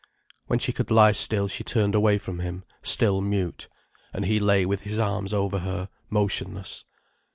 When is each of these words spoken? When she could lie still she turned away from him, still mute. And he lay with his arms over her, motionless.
When 0.47 0.57
she 0.57 0.73
could 0.73 0.89
lie 0.89 1.11
still 1.11 1.47
she 1.47 1.63
turned 1.63 1.93
away 1.93 2.17
from 2.17 2.39
him, 2.39 2.63
still 2.81 3.21
mute. 3.21 3.67
And 4.13 4.25
he 4.25 4.39
lay 4.39 4.65
with 4.65 4.81
his 4.81 4.97
arms 4.97 5.31
over 5.31 5.59
her, 5.59 5.89
motionless. 6.09 6.85